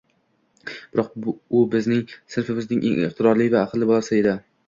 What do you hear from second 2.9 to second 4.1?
eng iqtidorli va aqlli